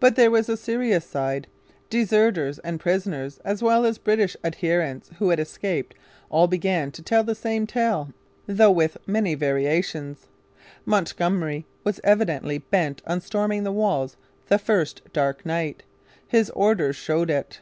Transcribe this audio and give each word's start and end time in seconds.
But 0.00 0.16
there 0.16 0.30
was 0.30 0.48
a 0.48 0.56
serious 0.56 1.04
side. 1.04 1.46
Deserters 1.90 2.58
and 2.60 2.80
prisoners, 2.80 3.40
as 3.44 3.62
well 3.62 3.84
as 3.84 3.98
British 3.98 4.38
adherents 4.42 5.10
who 5.18 5.28
had 5.28 5.38
escaped, 5.38 5.94
all 6.30 6.46
began 6.48 6.90
to 6.92 7.02
tell 7.02 7.22
the 7.22 7.34
same 7.34 7.66
tale, 7.66 8.08
though 8.46 8.70
with 8.70 8.96
many 9.06 9.34
variations. 9.34 10.28
Montgomery 10.86 11.66
was 11.84 12.00
evidently 12.02 12.56
bent 12.56 13.02
on 13.06 13.20
storming 13.20 13.64
the 13.64 13.70
walls 13.72 14.16
the 14.48 14.58
first 14.58 15.02
dark 15.12 15.44
night. 15.44 15.82
His 16.26 16.48
own 16.48 16.56
orders 16.62 16.96
showed 16.96 17.28
it. 17.28 17.60